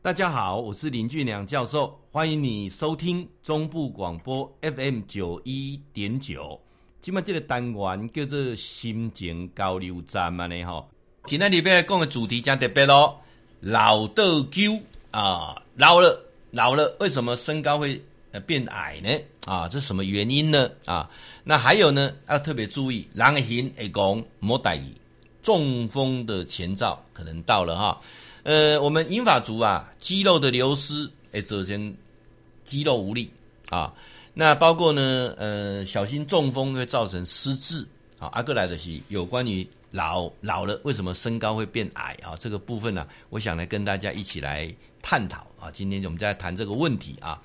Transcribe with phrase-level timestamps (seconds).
[0.00, 6.58] 大家好，我是林俊良教授，欢迎你收听中部广播 FM 九一点九。
[7.00, 10.88] 今麦这个单元叫做心情交流站嘛呢吼。
[11.24, 13.20] 今天里边讲的主题讲特别咯，
[13.58, 14.80] 老倒勼
[15.10, 19.10] 啊，老了老了，为什么身高会呃变矮呢？
[19.52, 20.70] 啊，这是什么原因呢？
[20.86, 21.10] 啊，
[21.42, 24.94] 那还有呢，要特别注意，人的形会讲莫大意，
[25.42, 28.00] 中风的前兆可能到了哈。
[28.48, 31.94] 呃，我们银发族啊，肌肉的流失，哎，首先
[32.64, 33.30] 肌肉无力
[33.68, 33.92] 啊。
[34.32, 37.86] 那包括呢，呃，小心中风会造成失智。
[38.18, 42.34] 好，阿哥来的是有关于老老了为什么身高会变矮啊？
[42.40, 45.70] 这个部分呢、啊，我想来跟大家一起来探讨啊。
[45.70, 47.38] 今天我们就来谈这个问题啊。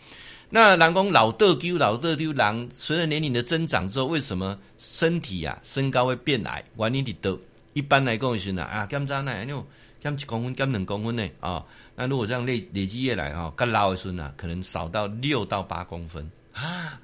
[0.50, 6.64] 那人讲老倒勼，老倒勼，人随着年龄的增长之后，为什么身体啊身高会变矮？
[6.78, 7.38] 原因的都
[7.74, 9.62] 一般来讲是呢啊，减长呢，因为
[10.04, 11.66] 减一公分，减两公分呢啊。
[11.96, 17.00] 那如果这样累累积下来哈，更老的时候呢，可能少到六到八公分啊，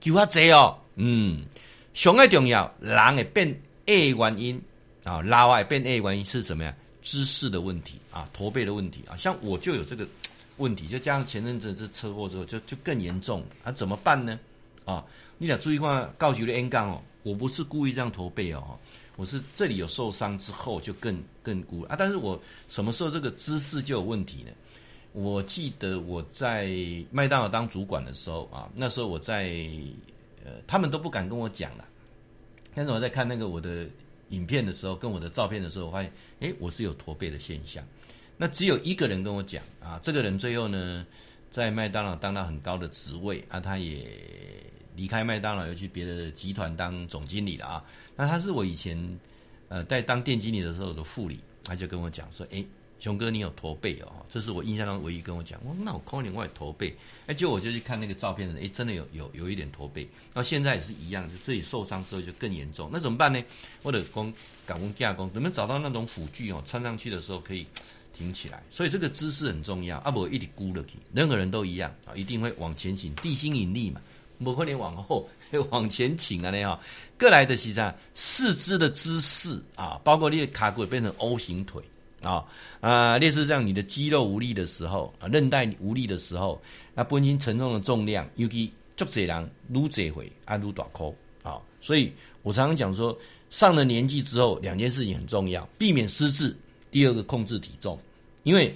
[0.00, 0.76] 就啊这哦。
[0.96, 1.44] 嗯，
[1.94, 3.48] 上个重要，人会变
[3.86, 4.60] 矮原因
[5.04, 6.74] 啊，老爱变矮原因是什么呀？
[7.02, 10.06] 姿势的问题啊，驼背的问题啊，像我就有这个。
[10.56, 13.72] 问题就加上前阵子这车祸之后，就就更严重啊！
[13.72, 14.38] 怎么办呢？
[14.84, 15.02] 啊，
[15.38, 18.78] 你俩注意看，告诉的 N 杠哦，我不是故意这样驼背哦，
[19.20, 21.96] 我是这里有受伤之后就更更孤啊。
[21.98, 24.50] 但是我什么时候这个姿势就有问题呢？
[25.12, 26.70] 我记得我在
[27.10, 29.50] 麦当劳当主管的时候啊，那时候我在
[30.42, 31.84] 呃，他们都不敢跟我讲了，
[32.74, 33.86] 但是我在看那个我的
[34.30, 37.84] 影片的时候，跟我的照片的时候，我发现，诶，我是有驼背的现象。
[38.38, 41.06] 那只有一个人跟我讲啊，这个人最后呢，
[41.50, 44.08] 在麦当劳当到很高的职位啊，他也
[45.00, 47.82] 离开麦当劳，又去别的集团当总经理了啊。
[48.14, 49.18] 那他是我以前
[49.68, 52.62] 呃在当店经理的时候的副理，他就跟我讲说，哎，
[52.98, 56.94] 熊哥你有驼背哦，这是我印象中唯一跟我讲，我那我空年我也驼背，
[57.26, 60.06] 哎，结果我就去看那个照片的，哎，真的有有有一点驼背。
[60.34, 63.42] 那现在也是一样，就自己受伤之后就更严重，那怎么办呢？
[63.82, 64.30] 或者工
[64.66, 67.66] 赶工加工，怎么找到那种辅具哦，穿上去的时候可以。
[68.12, 69.96] 挺起来，所以这个姿势很重要。
[70.00, 73.98] 啊，不一直箍了去，任何人都一样啊，一定会往前行，地心引力嘛，
[74.42, 75.28] 不可能往后
[75.70, 76.78] 往前倾啊那样。
[77.18, 81.82] 过来的实际上四肢的姿势啊，包括你的卡骨变成 O 型腿
[82.22, 82.44] 啊
[82.80, 86.60] 啊，类似这样，你的肌肉无力的时候啊，韧带无力的时候，
[86.94, 92.12] 那本身沉重的重量，尤其足侪人撸这回啊撸大箍啊，所以
[92.42, 93.16] 我常常讲说，
[93.50, 96.56] 上了年纪之后，两件事情很重要，避免失智，
[96.90, 97.98] 第二个控制体重。
[98.42, 98.74] 因为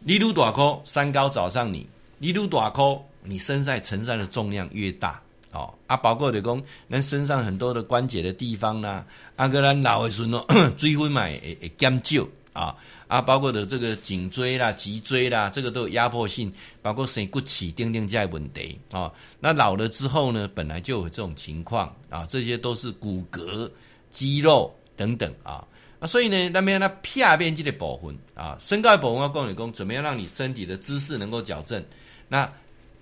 [0.00, 1.86] 你撸大颗，山高找上你；
[2.18, 5.20] 你撸大颗，你身上承载的重量越大
[5.52, 5.72] 哦。
[5.86, 9.04] 啊，包括的讲，咱身上很多的关节的地方啦，
[9.36, 10.46] 啊，个咱老的时候
[10.78, 12.76] 水分嘛会会减少啊。
[13.08, 19.10] 啊，包括的这个颈椎啦、脊椎啦，这个都有压迫性，包括生骨刺、等等这问题啊。
[19.40, 23.68] 那老了之后呢，本来就有这种情况啊，这些都是骨骼、
[24.12, 25.66] 肌肉等等啊。
[25.98, 31.84] 啊，所以呢，那边那片边这个部分啊，身高的部分，我告诉你讲，怎么样让你身体的姿势能够矫正？
[32.28, 32.48] 那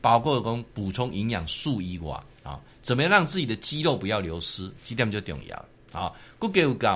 [0.00, 4.70] 包括讲补充营养素以外啊，怎么样让自己的肌肉不要流失？
[4.86, 6.12] 这点就重要啊。
[6.38, 6.86] 骨骼有够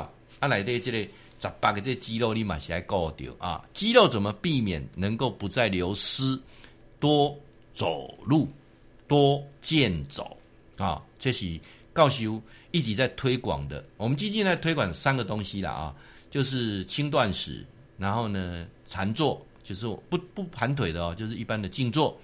[0.40, 0.98] 啊，来的这个
[1.40, 3.62] 十八个这肌肉你嘛是来顾掉啊。
[3.74, 6.38] 肌肉怎么避免能够不再流失？
[7.00, 7.36] 多
[7.74, 8.48] 走路，
[9.08, 10.36] 多健走
[10.78, 11.60] 啊，这是。
[11.94, 15.94] 告诉一直在推广的，我们基金在推广三个东西了啊，
[16.30, 17.66] 就是轻断食，
[17.98, 22.18] 然后呢禅坐，就是不不盘腿的哦，就是一般的静坐，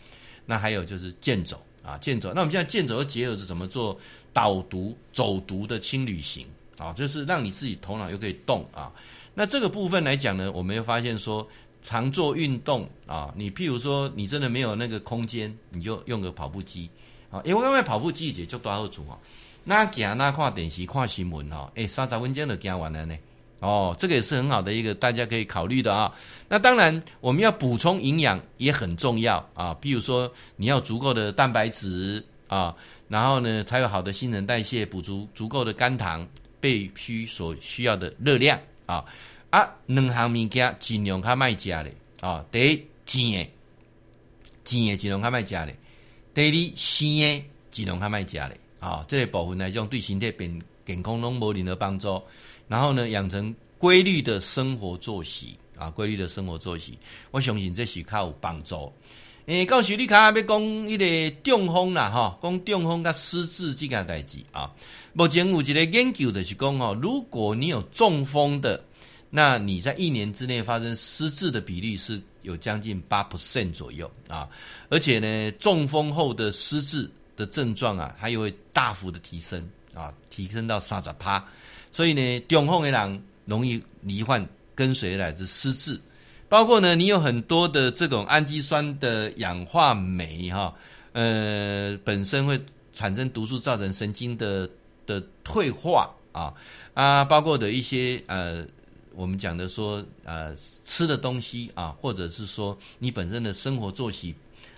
[0.51, 2.33] 那还有就是健走啊，健走。
[2.35, 3.97] 那我们现在健走的结合是怎么做？
[4.33, 6.47] 导读走读的轻旅行
[6.79, 8.93] 啊，就是让你自己头脑又可以动啊。
[9.35, 11.45] 那这个部分来讲呢，我们又发现说，
[11.83, 16.89] 常做运动啊，你譬如说你真的没有那个空间，你就用个跑步机
[17.31, 19.19] 啊，因为刚才跑步机也就多好处啊。
[19.65, 23.17] 那行那看电视看新闻哈，诶，三十分钟就行完了呢。
[23.61, 26.15] 哦，这个也是很好的一个大家可以考虑的啊。
[26.49, 32.75] 那当然我们要补充营养也很重要啊，比如说你要足够的蛋白质啊，
[33.09, 36.27] 然后呢才有好的新陈代谢，补足足够的肝糖
[36.61, 39.05] 必须所需要的热量啊。
[39.51, 41.91] 啊，两项物件尽量较卖食的
[42.21, 43.51] 啊，第一甜的
[44.65, 45.73] 甜的尽量较卖食的，
[46.33, 48.53] 第二咸的尽量较卖食的。
[48.79, 52.23] 啊，这个部分来讲，对身体变健康拢无任何帮助。
[52.69, 56.99] 然后呢，养成规律的生活作息啊，规律的生活作息，
[57.31, 58.93] 我相信这是较有帮助。
[59.47, 64.71] 诶，告诉你看要讲一个中风啦，哈，讲中风甲失智这件代志啊。
[65.15, 68.79] 目前有一个研究的是讲哦，如果你有中风的，
[69.31, 74.47] 那你在一年之内发生失智的比例是有将近八 percent 左右啊，
[74.91, 81.43] 而且呢，中风后的失智的症状啊，它又会大幅的提升啊，提升到三十趴。
[81.93, 86.01] 所以呢，中风的人容易罹患跟随而来的失智，
[86.49, 90.75] 包括呢，你有很多的这种氨基酸的氧化酶哈，
[91.13, 92.61] 呃，本身会
[92.93, 94.69] 产生毒素，造成神经的
[95.07, 96.53] 的退化啊
[96.95, 98.67] 啊，包括的一些呃。
[99.15, 104.33] 我们讲的说，呃，吃的东西啊，或者是说你本身的生活作息，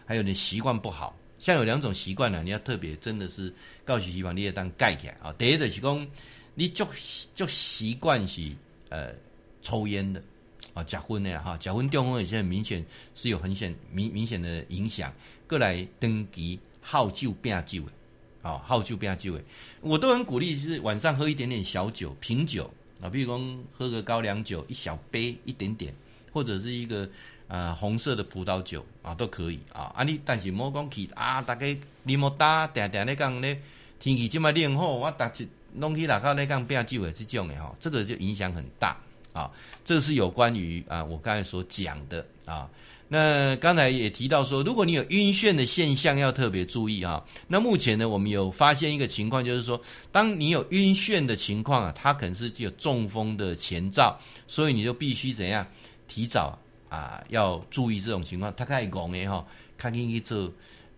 [0.06, 3.52] 还有你习惯不好，像有两种习惯呢，你要特别真的是
[3.84, 5.30] 告诉希望你也当盖起来啊。
[5.36, 6.06] 第一个是讲，
[6.60, 6.86] 你就
[7.34, 8.42] 就习惯是
[8.90, 9.14] 呃
[9.62, 10.22] 抽烟的
[10.74, 12.84] 啊，结婚的哈，结婚中风有些很明显
[13.14, 15.10] 是有很显明明显的影响。
[15.48, 17.92] 过来登记好酒变酒的，
[18.42, 19.44] 啊，好酒变酒的，
[19.80, 22.70] 我都很鼓励是晚上喝一点点小酒，品酒。
[23.00, 25.94] 啊，比如说喝个高粱酒，一小杯一点点，
[26.30, 27.08] 或者是一个、
[27.48, 29.90] 呃、红色的葡萄酒啊都可以啊。
[29.96, 33.58] 啊，你但是莫讲去啊，大家你莫打，定定咧讲咧，
[33.98, 38.96] 天气这么冷吼，我逐日拢去哪个咧讲拼酒的这种的哈，这个就影响很大
[39.32, 39.50] 啊。
[39.84, 42.68] 这个是有关于啊我刚才所讲的啊。
[43.12, 47.20] 那刚才也提到说，如果你有晕眩的现象，要特别注意啊。
[47.48, 49.80] 那目前呢，我们有发现一个情况，就是说，
[50.12, 54.16] 当你有晕眩的情况啊，它可能是具有中风的前兆，
[54.46, 55.66] 所以你就必须怎样
[56.06, 56.56] 提早
[56.88, 58.54] 啊，要注意这种情况。
[58.56, 59.44] 他开始讲诶哈，
[59.76, 60.48] 看进去做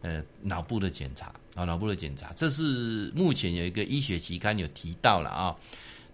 [0.02, 5.56] 呃脑部的检查啊，脑部的检查，这是目前有一个医学期刊有提到了啊。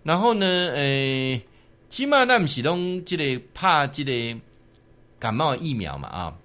[0.03, 1.43] 然后呢，诶，
[1.89, 4.41] 起码那么启动这个怕这个。
[5.21, 6.39] 感冒疫苗嘛啊，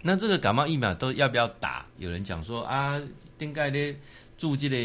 [0.00, 1.84] 那这个感冒疫苗都要不要打？
[1.98, 2.98] 有人讲说啊，
[3.40, 3.94] 应该咧
[4.38, 4.76] 注这个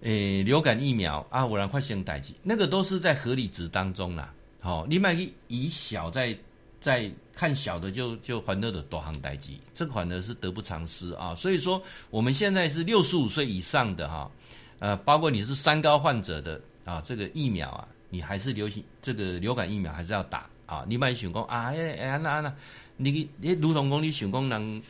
[0.00, 4.32] 诶、流感疫苗啊，我让快先代志，那个都是在合理值当中啦。
[4.62, 5.12] 好、哦，你买
[5.48, 6.34] 以小在
[6.80, 11.34] 在看小的就就欢乐的多行代机，这款呢是得不偿失啊。
[11.34, 14.30] 所以说我们现在是六十五岁以上的哈，
[14.78, 20.48] 呃，包括你是三高患者的啊，这个疫苗啊，你还是流行这个流感疫苗还是要打。
[20.66, 22.52] 啊，你莫想讲啊，哎哎安那安那，
[22.96, 24.82] 你你如同讲你选工人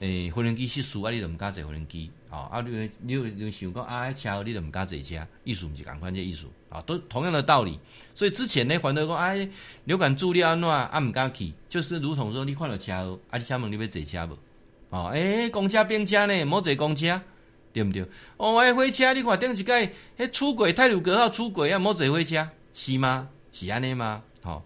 [0.00, 7.80] 诶，无人机失事啊，你都毋敢坐无人机啊，啊，你你你想讲啊，车你都毋敢坐车，意思毋是共款这意思啊，都同样的道理。
[8.14, 9.48] 所以之前呢，反正讲哎，
[9.84, 14.96] 流感助力安怎啊，毋敢去，就是如同说你看到车啊，你请问你要坐车无？
[14.96, 17.20] 啊，诶、欸，公车并车呢，莫坐公车，
[17.72, 18.06] 对毋对？
[18.36, 23.28] 哦，诶，火车你看顶一届，迄出轨太鲁阁号出轨啊，莫坐火车，是吗？
[23.52, 24.22] 是安尼吗？
[24.44, 24.62] 好、哦。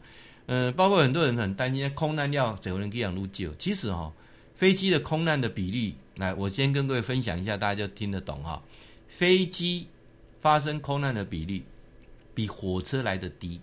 [0.46, 3.54] 嗯、包括很多人很担心空难料怎么能这样入救？
[3.54, 4.12] 其实哈、哦，
[4.62, 8.62] 飞机的空难的比例，来，我先跟各位分享一下，大家就听得懂哈。
[9.08, 9.88] 飞机
[10.40, 11.64] 发生空难的比例
[12.32, 13.60] 比火车来的低，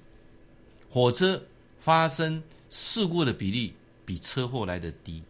[0.89, 1.41] 火车
[1.79, 3.73] 发生事故的比例
[4.05, 5.23] 比车祸来的低，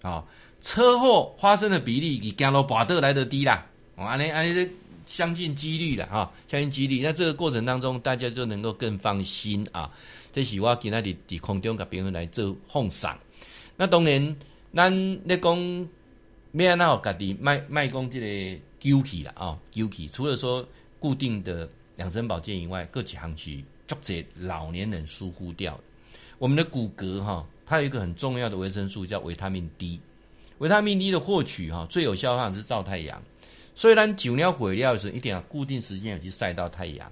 [0.00, 0.24] 啊，
[0.62, 3.66] 车祸发生的比例比降落巴德来的低啦。
[3.94, 4.70] 我安尼安尼
[5.04, 7.02] 相信几率了啊，相信几率。
[7.02, 9.90] 那这个过程当中，大家就能够更放心啊。
[10.32, 13.18] 这是我今天的空中甲朋友来做奉上。
[13.76, 14.34] 那当然，
[14.74, 14.92] 咱
[15.24, 15.88] 咧讲
[16.52, 20.10] 要安怎有家己卖卖讲这个休憩啦啊，休憩。
[20.10, 20.66] 除了说
[20.98, 23.56] 固定的养生保健以外，各几项是
[23.86, 25.78] 足者老年人疏忽掉。
[26.38, 30.00] 我们的骨骼哈，它有一个很重要的维生素叫维他命 D。
[30.58, 33.22] 维他命 D 的获取哈，最有效的方式是照太阳。
[33.74, 37.10] 所以咱酒尿毁料的时候，一定要固定时间要去晒到太阳。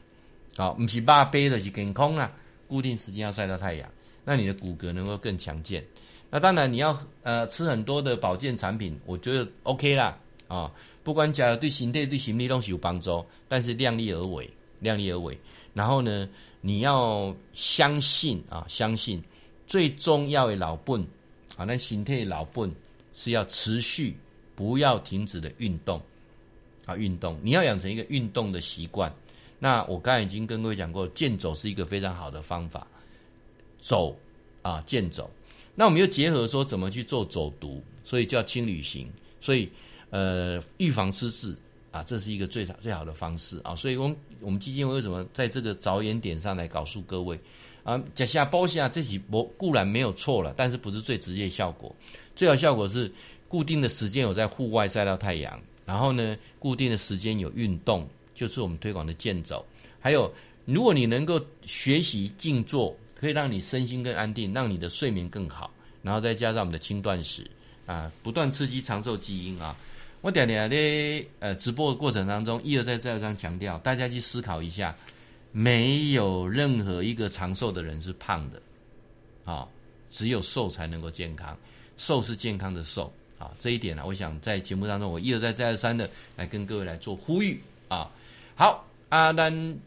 [0.57, 2.33] 好，不是八杯的是健康啊。
[2.69, 3.89] 固定时间要晒到太阳，
[4.25, 5.85] 那你的骨骼能够更强健。
[6.31, 10.19] 那当然你要呃吃很多的保健产品，我觉得 OK 啦
[10.49, 10.71] 啊、
[11.03, 15.37] 不管假如对身体对心理都是有帮助，但是量力而为，量力而为。
[15.75, 16.29] 然后呢，
[16.61, 19.23] 你要相信啊，相信
[19.67, 21.03] 最重要的老本
[21.57, 22.73] 啊，那身体的老本
[23.13, 24.17] 是要持续
[24.55, 26.01] 不要停止的运动
[26.87, 29.13] 啊，运动你要养成一个运动的习惯。
[29.59, 32.87] 那我刚才已经跟各位讲过，健走是一个非常好的方法，
[33.81, 34.17] 走
[34.63, 35.29] 啊，健走。
[35.77, 39.09] 那我们又结合说怎么去做走读，所以叫轻旅行。
[39.41, 39.69] 所以
[40.11, 41.57] 呃，预防失智
[41.93, 43.77] 啊，这是一个最最好的方式啊。
[43.77, 47.39] 所以我们我们基金会为什么在这个着眼点上来告诉各位
[47.85, 51.95] 啊，假下包下这几波固然没有错了，但是不是最直接效果。
[52.35, 53.13] 最好效果是
[53.47, 58.09] 固定的时间有在户外晒到太阳，然后呢，固定的时间有运动。
[58.35, 59.65] 就是我们推广的健走，
[59.99, 60.31] 还有
[60.67, 67.51] 如果你能够学习静坐，可以让你身心更安定，让你的睡眠更好，然后再加上我们的轻断食
[67.87, 69.75] 啊，不断刺激长寿基因啊。
[70.23, 74.95] 我点点的呃直播的过程当中，一而再再而三强调，大家去思考一下，
[75.53, 78.61] 没有任何一个长寿的人是胖的，
[79.45, 79.69] 啊，
[80.11, 81.57] 只有瘦才能够健康，
[81.97, 83.53] 瘦是健康的瘦啊。
[83.61, 88.11] 这一点呢、我想在节目当中我一而再再而三的来跟各位来做呼吁啊。
[88.57, 89.79] 好，阿丹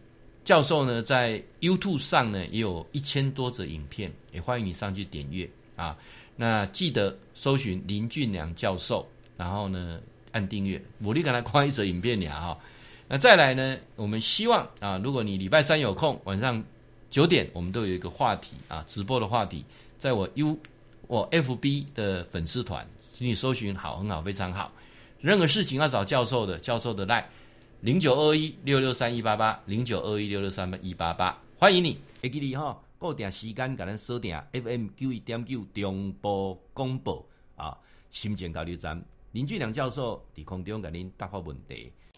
[0.50, 5.96] 教授呢，在 YouTube 上呢也有一千多则影片，也欢迎你上去点阅啊。
[6.36, 10.00] 那记得搜寻林俊良教授，然后呢
[10.32, 10.84] 按订阅。
[11.04, 12.58] 我立刻来看一则影片了哈。
[13.08, 16.64] 那再来呢，我们希望啊，如果你礼拜三有空，晚上
[17.12, 19.64] 九点，我们都有一个话题啊，直播的话题，
[20.00, 20.58] 在我 U
[21.06, 24.72] 我 FB 的粉丝团，请你搜寻好，很好，非常好。
[25.22, 27.26] 任何事情要找教授的，教授的 LINE。
[27.82, 31.98] 零九二一六六三一八八，零九二一六六三一八八，欢迎你。
[32.22, 37.78] 会记你哈，固定时间，甲咱锁定 FM 九一点九中波广播啊，
[38.12, 41.90] 心情交流站，林俊良教授伫空中甲您答复问题。